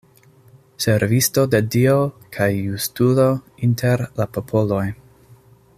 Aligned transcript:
Servisto 0.85 1.43
de 1.55 1.59
Dio 1.75 1.99
kaj 2.37 2.49
justulo 2.61 3.27
inter 3.69 4.07
la 4.21 4.29
popoloj. 4.39 4.85